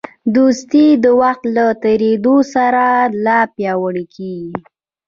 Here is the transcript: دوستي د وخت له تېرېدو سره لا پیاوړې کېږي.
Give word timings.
دوستي 0.35 0.87
د 1.03 1.05
وخت 1.21 1.43
له 1.55 1.65
تېرېدو 1.83 2.35
سره 2.53 2.85
لا 3.25 3.39
پیاوړې 3.55 4.05
کېږي. 4.15 4.53